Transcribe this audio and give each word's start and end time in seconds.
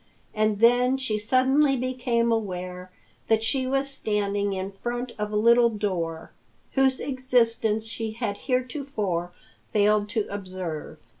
And 0.33 0.61
then 0.61 0.97
she 0.97 1.19
suddenly 1.19 1.77
became 1.77 2.31
aware 2.31 2.91
that 3.27 3.43
she 3.43 3.67
was 3.67 3.87
standing 3.87 4.51
in 4.51 4.71
front 4.71 5.11
of 5.19 5.31
a 5.31 5.35
little 5.35 5.69
door, 5.69 6.31
whose 6.71 6.99
existence 6.99 7.85
she 7.85 8.13
had 8.13 8.35
heretofore 8.37 9.31
failed 9.71 10.09
to 10.09 10.25
observe. 10.27 10.97